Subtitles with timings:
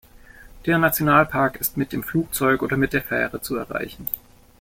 [0.65, 4.07] Der Nationalpark ist mit dem Flugzeug oder mit der Fähre zu erreichen.